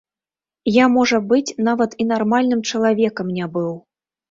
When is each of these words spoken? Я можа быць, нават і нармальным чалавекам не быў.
Я 0.75 0.85
можа 0.93 1.19
быць, 1.33 1.55
нават 1.67 1.95
і 2.05 2.09
нармальным 2.13 2.65
чалавекам 2.73 3.33
не 3.39 3.53
быў. 3.61 3.73